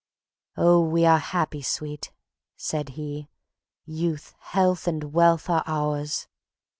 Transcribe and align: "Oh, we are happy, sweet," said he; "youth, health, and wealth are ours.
"Oh, 0.57 0.81
we 0.81 1.05
are 1.05 1.19
happy, 1.19 1.61
sweet," 1.61 2.11
said 2.57 2.89
he; 2.97 3.29
"youth, 3.85 4.33
health, 4.39 4.87
and 4.87 5.13
wealth 5.13 5.47
are 5.47 5.61
ours. 5.67 6.27